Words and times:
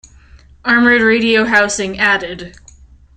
Armoured 0.65 1.03
radio 1.03 1.45
housing 1.45 1.99
added. 1.99 2.57